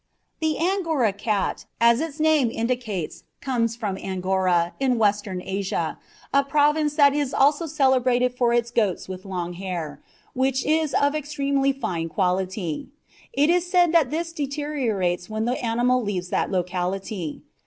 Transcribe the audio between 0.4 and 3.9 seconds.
Angora cat, as its name indicates, comes